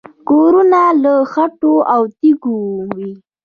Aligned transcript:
کورونه 0.27 0.81
له 1.03 1.13
خټو 1.31 1.73
او 1.93 2.01
تیږو 2.17 2.55
وو 2.73 2.81